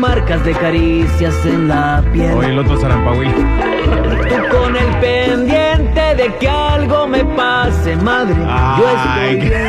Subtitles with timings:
[0.00, 2.32] Marcas de caricias en la piel.
[2.32, 3.30] Oye, el otro Sarampahuil.
[3.34, 8.34] Tú con el pendiente de que algo me pase, madre.
[8.34, 9.34] Yo Ay.
[9.36, 9.62] estoy bien.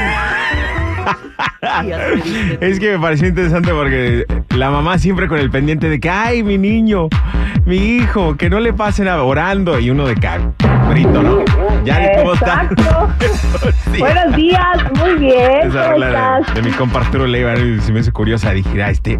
[2.61, 6.43] Es que me pareció interesante porque la mamá siempre con el pendiente de que, ay,
[6.43, 7.07] mi niño,
[7.65, 11.43] mi hijo, que no le pase nada, orando, y uno de cabrito, ¿no?
[11.83, 12.33] Yari, ¿cómo.
[13.93, 13.99] Sí.
[13.99, 15.67] Buenos días, muy bien.
[15.67, 16.07] Esa ¿Cómo rola
[16.39, 16.55] estás?
[16.55, 18.51] de, de mi compa Arturo Leiva se me hizo curiosa.
[18.51, 19.19] Dije, ah, este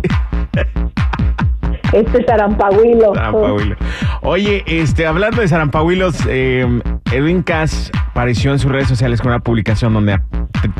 [1.92, 3.14] Este Sarampahuilo.
[3.14, 3.76] Sarampahuilo.
[4.22, 6.66] Oye, este, hablando de Sarampahuilos, eh,
[7.12, 10.22] Edwin Cass apareció en sus redes sociales con una publicación donde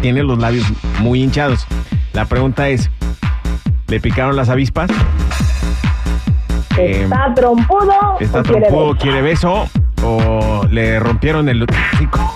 [0.02, 0.66] tiene los labios
[1.00, 1.68] muy hinchados.
[2.14, 2.90] La pregunta es,
[3.88, 4.90] ¿le picaron las avispas?
[6.78, 8.18] Eh, ¿Está trompudo?
[8.20, 9.68] ¿Está o trompudo, quiere beso?
[10.04, 12.34] ¿O le rompieron el hocico?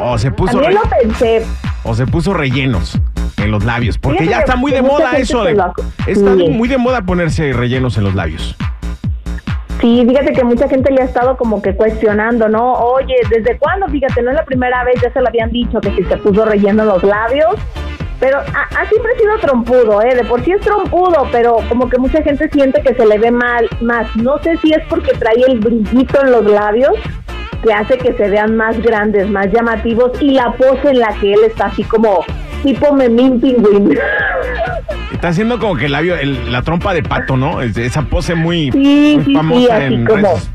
[0.00, 1.44] ¿O se puso, También lo pensé.
[1.82, 2.98] o se puso rellenos
[3.44, 3.98] en los labios?
[3.98, 5.44] Porque Fíjate ya que- está muy que de moda eso.
[5.44, 5.72] De, lo
[6.06, 6.48] está Sí.
[6.50, 8.56] muy de moda ponerse rellenos en los labios.
[9.80, 12.72] Sí, fíjate que mucha gente le ha estado como que cuestionando, ¿no?
[12.74, 13.86] Oye, ¿desde cuándo?
[13.88, 16.44] Fíjate, no es la primera vez, ya se lo habían dicho que si se puso
[16.44, 17.54] relleno los labios.
[18.20, 20.14] Pero ha, ha siempre sido trompudo, ¿eh?
[20.14, 23.30] De por sí es trompudo, pero como que mucha gente siente que se le ve
[23.30, 24.06] mal, más.
[24.16, 26.92] No sé si es porque trae el brillito en los labios
[27.62, 31.34] que hace que se vean más grandes, más llamativos y la pose en la que
[31.34, 32.24] él está así como
[32.64, 33.96] tipo memín pingüín.
[35.12, 37.62] Está haciendo como que el labio, el- la trompa de pato, ¿no?
[37.62, 40.50] Es- Esa pose muy, Sí, muy sí, sí, famosa así en como redes.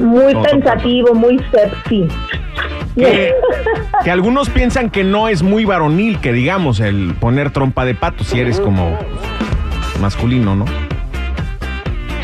[0.00, 2.06] muy No, pensativo, muy sexy.
[2.96, 3.34] Que,
[4.04, 8.24] que algunos piensan que no es muy varonil, que digamos, el poner trompa de pato,
[8.24, 8.96] si eres como
[10.00, 10.64] masculino, ¿no?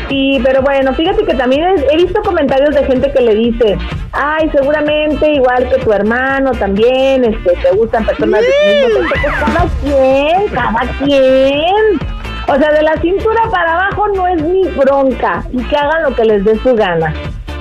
[0.09, 3.77] Sí, pero bueno, fíjate que también he, visto comentarios de gente que le dice,
[4.11, 9.29] ay, seguramente igual que tu hermano también, este, te gustan personas de tu mismo sexo".
[9.29, 12.23] Pues cada quien, cada quien.
[12.47, 16.15] O sea, de la cintura para abajo no es mi bronca y que hagan lo
[16.15, 17.13] que les dé su gana.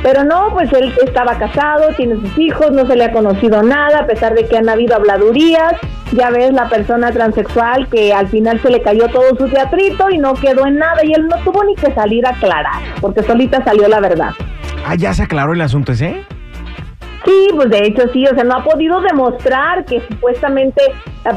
[0.02, 4.00] Pero no, pues él estaba casado, tiene sus hijos, no se le ha conocido nada,
[4.00, 5.74] a pesar de que han habido habladurías.
[6.12, 10.18] Ya ves la persona transexual que al final se le cayó todo su teatrito y
[10.18, 13.64] no quedó en nada y él no tuvo ni que salir a aclarar, porque solita
[13.64, 14.30] salió la verdad.
[14.84, 16.24] Ah, ya se aclaró el asunto ese.
[17.24, 20.82] Sí, pues de hecho sí, o sea, no ha podido demostrar que supuestamente,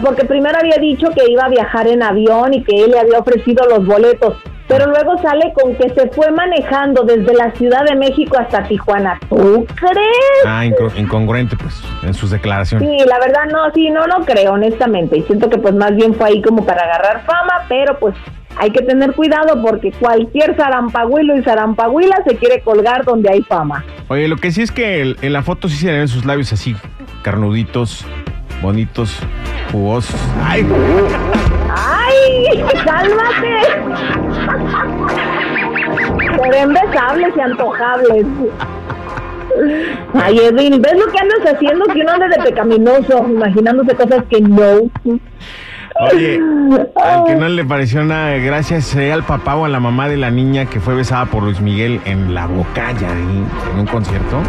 [0.03, 3.19] porque primero había dicho que iba a viajar en avión y que él le había
[3.19, 4.35] ofrecido los boletos,
[4.67, 9.19] pero luego sale con que se fue manejando desde la Ciudad de México hasta Tijuana.
[9.29, 10.45] ¿Tú crees?
[10.45, 12.87] Ah, incon- incongruente, pues, en sus declaraciones.
[12.89, 15.17] Sí, la verdad no, sí, no, no creo, honestamente.
[15.17, 18.15] Y siento que pues más bien fue ahí como para agarrar fama, pero pues
[18.57, 23.83] hay que tener cuidado porque cualquier zarampahuilo y zarampahuila se quiere colgar donde hay fama.
[24.07, 26.25] Oye, lo que sí es que el- en la foto sí se le ven sus
[26.25, 26.75] labios así,
[27.21, 28.05] carnuditos,
[28.61, 29.19] bonitos,
[29.71, 30.15] jugosos.
[30.43, 30.65] ¡Ay!
[32.85, 33.55] ¡Cálmate!
[36.35, 38.25] Se ven besables y antojables.
[40.13, 41.85] Ay, Edwin, ¿ves lo que andas haciendo?
[41.85, 44.89] Que uno anda de pecaminoso, imaginándose cosas que no.
[46.11, 46.41] Oye,
[46.95, 50.17] al que no le pareció nada, gracias sea al papá o a la mamá de
[50.17, 54.41] la niña que fue besada por Luis Miguel en la boca, ya en un concierto.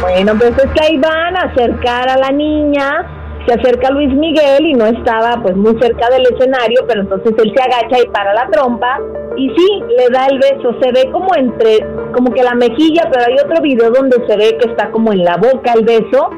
[0.00, 3.06] Bueno, pues es que ahí van a acercar a la niña,
[3.46, 7.52] se acerca Luis Miguel y no estaba pues muy cerca del escenario, pero entonces él
[7.54, 9.00] se agacha y para la trompa
[9.36, 11.78] y sí, le da el beso, se ve como entre,
[12.12, 15.24] como que la mejilla, pero hay otro video donde se ve que está como en
[15.24, 16.30] la boca el beso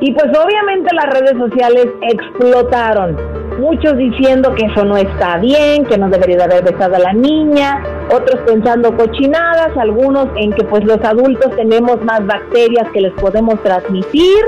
[0.00, 3.16] y pues obviamente las redes sociales explotaron.
[3.58, 7.12] Muchos diciendo que eso no está bien, que no debería de haber besado a la
[7.12, 13.12] niña, otros pensando cochinadas, algunos en que pues los adultos tenemos más bacterias que les
[13.14, 14.42] podemos transmitir.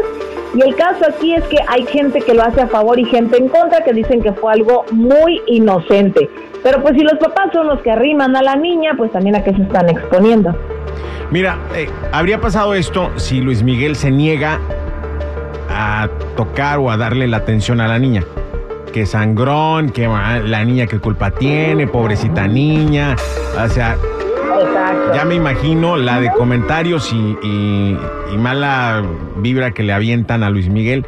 [0.55, 3.39] Y el caso aquí es que hay gente que lo hace a favor y gente
[3.39, 6.29] en contra que dicen que fue algo muy inocente.
[6.63, 9.43] Pero pues si los papás son los que arriman a la niña, pues también a
[9.43, 10.55] qué se están exponiendo.
[11.31, 14.61] Mira, eh, habría pasado esto si Luis Miguel se niega
[15.71, 18.23] a tocar o a darle la atención a la niña.
[18.93, 23.17] Que sangrón, que ah, la niña qué culpa tiene, pobrecita niña.
[23.59, 23.97] O sea,
[24.93, 25.15] Exacto.
[25.15, 27.99] ya me imagino la de comentarios y, y-
[28.33, 29.03] y mala
[29.37, 31.07] vibra que le avientan a Luis Miguel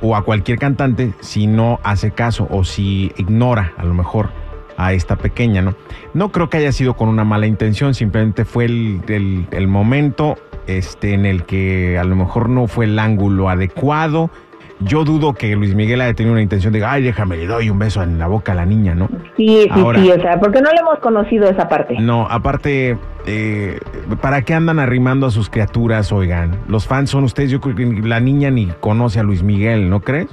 [0.00, 4.30] o a cualquier cantante si no hace caso o si ignora a lo mejor
[4.76, 5.74] a esta pequeña, ¿no?
[6.14, 10.36] No creo que haya sido con una mala intención, simplemente fue el, el- el momento
[10.66, 14.30] este, en el que a lo mejor no fue el ángulo adecuado.
[14.80, 17.78] Yo dudo que Luis Miguel haya tenido una intención de, ay, déjame, le doy un
[17.80, 19.08] beso en la boca a la niña, ¿no?
[19.36, 21.96] Sí, sí, Ahora- sí, o sea, porque no le hemos conocido esa parte.
[21.98, 22.96] No, aparte,
[23.26, 23.78] eh,
[24.20, 26.60] ¿para qué andan arrimando a sus criaturas, oigan?
[26.68, 30.00] Los fans son ustedes, yo creo que la niña ni conoce a Luis Miguel, ¿no
[30.00, 30.28] crees?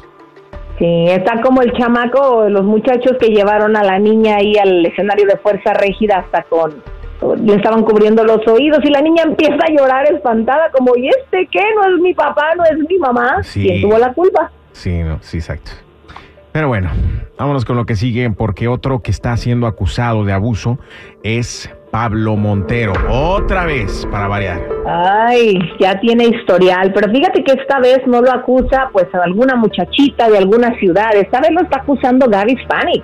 [0.78, 5.26] Sí, está como el chamaco, los muchachos que llevaron a la niña ahí al escenario
[5.26, 6.74] de fuerza rígida hasta con
[7.36, 11.48] le estaban cubriendo los oídos y la niña empieza a llorar espantada como ¿y este
[11.52, 11.64] qué?
[11.76, 13.42] No es mi papá, no es mi mamá.
[13.44, 13.64] Sí.
[13.64, 14.52] ¿Quién tuvo la culpa?
[14.74, 15.72] Sí, no, sí, exacto.
[16.52, 16.90] Pero bueno,
[17.38, 20.80] vámonos con lo que sigue, porque otro que está siendo acusado de abuso
[21.22, 22.94] es Pablo Montero.
[23.10, 24.62] Otra vez, para variar.
[24.86, 29.56] Ay, ya tiene historial, pero fíjate que esta vez no lo acusa pues a alguna
[29.56, 33.04] muchachita de alguna ciudad, esta vez lo está acusando Gaby Hispanic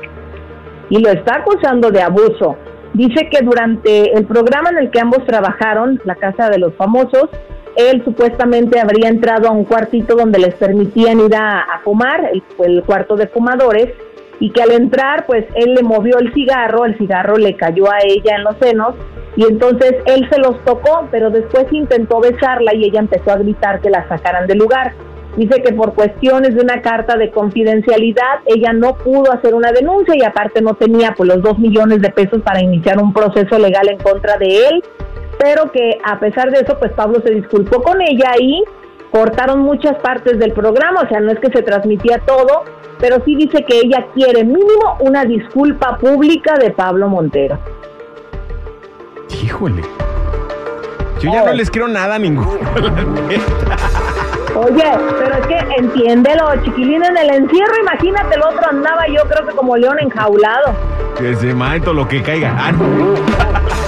[0.89, 2.57] y lo está acusando de abuso.
[2.93, 7.29] Dice que durante el programa en el que ambos trabajaron, La Casa de los Famosos,
[7.77, 12.83] él supuestamente habría entrado a un cuartito donde les permitían ir a, fumar, el, el
[12.83, 13.93] cuarto de fumadores,
[14.39, 17.99] y que al entrar, pues él le movió el cigarro, el cigarro le cayó a
[18.03, 18.95] ella en los senos,
[19.35, 23.79] y entonces él se los tocó, pero después intentó besarla y ella empezó a gritar
[23.79, 24.93] que la sacaran del lugar.
[25.37, 30.13] Dice que por cuestiones de una carta de confidencialidad ella no pudo hacer una denuncia
[30.17, 33.87] y aparte no tenía pues los dos millones de pesos para iniciar un proceso legal
[33.89, 34.83] en contra de él,
[35.39, 38.61] pero que a pesar de eso pues Pablo se disculpó con ella y
[39.11, 42.63] cortaron muchas partes del programa, o sea, no es que se transmitía todo,
[42.99, 47.57] pero sí dice que ella quiere mínimo una disculpa pública de Pablo Montero.
[49.43, 49.81] Híjole.
[51.19, 52.57] Yo ya no les quiero nada a ninguno.
[52.75, 54.00] la neta.
[54.55, 54.83] Oye,
[55.19, 59.53] pero es que entiéndelo, chiquilín, en el encierro, imagínate, el otro andaba yo creo que
[59.55, 60.75] como león enjaulado.
[61.17, 62.53] Que se mato lo que caiga.
[62.57, 63.15] Ah, no.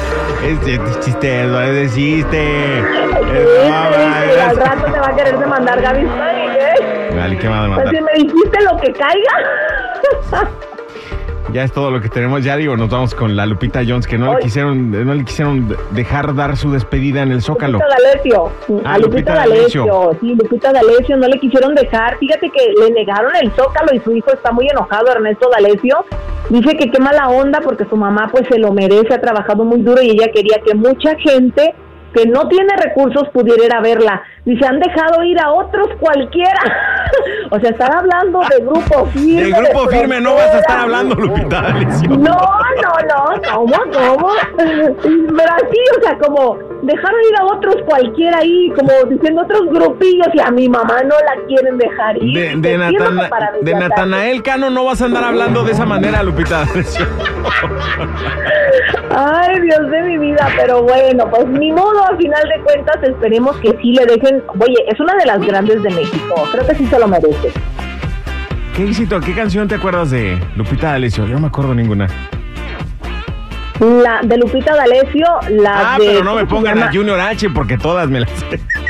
[0.44, 2.80] Este es chiste, no es de chiste.
[2.80, 3.88] Es Sí, broma,
[4.34, 7.12] sí, al rato te va a querer demandar Gaby Hispanic, ¿eh?
[7.16, 7.96] Vale, ¿qué va a Pues demandar?
[7.96, 10.50] si me dijiste lo que caiga.
[11.54, 12.44] Ya es todo lo que tenemos.
[12.44, 15.78] Ya digo, nos vamos con la Lupita Jones, que no le quisieron, no le quisieron
[15.92, 17.78] dejar dar su despedida en el Zócalo.
[17.78, 18.52] Lupita D'Alessio.
[18.84, 19.86] Ah, a Lupita, Lupita D'Alessio.
[19.86, 20.18] D'Alessio.
[20.20, 22.18] Sí, Lupita D'Alessio no le quisieron dejar.
[22.18, 26.06] Fíjate que le negaron el Zócalo y su hijo está muy enojado, Ernesto D'Alessio.
[26.50, 29.82] Dice que qué mala onda porque su mamá pues se lo merece, ha trabajado muy
[29.82, 31.76] duro y ella quería que mucha gente
[32.14, 34.24] que no tiene recursos pudiera ir a verla.
[34.46, 36.62] Dice, han dejado ir a otros cualquiera.
[37.52, 39.42] o sea, están hablando de grupo firme.
[39.44, 42.10] Del grupo de firme no vas a estar hablando, Lupita D'Alessio.
[42.10, 42.18] No,
[42.82, 44.30] no, no, ¿cómo, cómo?
[44.58, 50.28] Pero así, o sea, como dejaron ir a otros cualquiera ahí, como diciendo otros grupillos
[50.34, 52.34] y a mi mamá no la quieren dejar ir.
[52.62, 53.30] De, de, Natana-
[53.62, 57.06] de Natanael Cano no vas a andar hablando de esa manera, Lupita D'Alessio.
[59.16, 63.56] Ay, Dios de mi vida, pero bueno, pues ni modo, a final de cuentas esperemos
[63.58, 66.86] que sí le dejen, oye, es una de las grandes de México, creo que sí
[66.88, 67.52] se lo merece.
[68.76, 69.20] ¿Qué éxito?
[69.20, 71.26] ¿Qué canción te acuerdas de Lupita D'Alessio?
[71.26, 72.08] Yo no me acuerdo ninguna.
[73.80, 76.06] La de Lupita D'Alessio, la Ah, de...
[76.08, 76.92] pero no me ¿cómo se pongan a?
[76.94, 78.30] Junior H porque todas me las.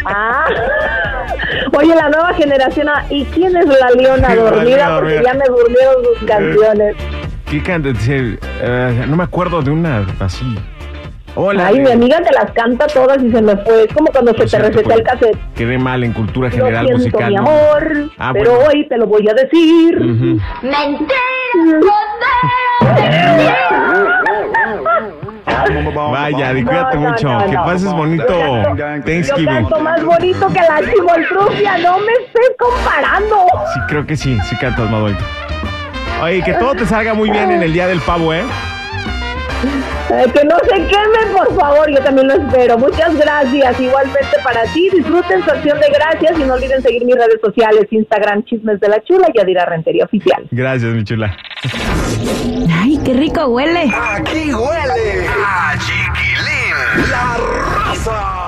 [0.06, 0.46] Ah,
[1.78, 5.00] oye, la nueva generación, ah, ¿y quién es la leona dormida?
[5.00, 6.96] Porque ya me durmieron sus canciones.
[7.50, 7.90] ¿Qué canta?
[8.08, 10.58] Eh, no me acuerdo de una así.
[11.36, 11.68] Hola.
[11.68, 13.86] Ay, mi amiga te las canta todas y se me fue.
[13.86, 15.38] Es como cuando se Lo te receta el cassette.
[15.56, 17.30] Quedé mal en cultura Lo general siento, musical.
[17.30, 17.42] mi ¿no?
[17.42, 18.70] amor, Ah, pero bueno.
[18.70, 19.98] hoy te lo voy a decir.
[20.00, 20.40] Ujú.
[26.12, 27.30] Vaya, di- cuídate No, no, mucho.
[27.30, 28.26] no, que pases bonito
[29.06, 29.46] Thanksgiving.
[29.46, 33.46] Yo canto más bonito que la chimoltrufia, no me estés comparando.
[33.74, 35.24] Sí, creo que sí, sí cantas más bonito.
[36.22, 38.44] Oye, que todo te salga muy bien en el día del pavo, ¿eh?
[40.10, 42.78] Eh, que no se queme, por favor, yo también lo espero.
[42.78, 44.90] Muchas gracias, igualmente para ti.
[44.92, 48.90] Disfruten su acción de gracias y no olviden seguir mis redes sociales, Instagram, Chismes de
[48.90, 50.46] la Chula y Adira Rentería Oficial.
[50.52, 51.36] Gracias, mi chula.
[52.82, 53.92] Ay, qué rico huele.
[53.94, 57.10] Aquí huele a chiquilín.
[57.10, 57.38] La
[57.88, 58.43] raza.